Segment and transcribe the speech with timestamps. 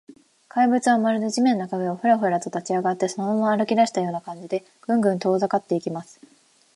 [0.47, 6.19] 怪物は、まるで地面の影が、フラフラと立ちあがって、そのまま歩きだしたような感じで、グングンと遠ざかっていきます。